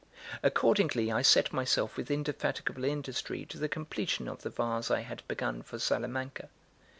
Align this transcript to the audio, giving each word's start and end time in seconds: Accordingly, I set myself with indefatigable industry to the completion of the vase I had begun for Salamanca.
Accordingly, 0.41 1.11
I 1.11 1.21
set 1.21 1.53
myself 1.53 1.95
with 1.95 2.09
indefatigable 2.09 2.85
industry 2.85 3.45
to 3.45 3.59
the 3.59 3.69
completion 3.69 4.27
of 4.27 4.41
the 4.41 4.49
vase 4.49 4.89
I 4.89 5.01
had 5.01 5.21
begun 5.27 5.61
for 5.61 5.77
Salamanca. 5.77 6.49